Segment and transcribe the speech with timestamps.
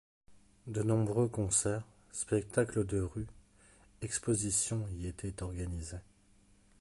[0.65, 3.27] De nombreux concerts, spectacles de rue,
[4.01, 5.99] expositions y étaient organisés.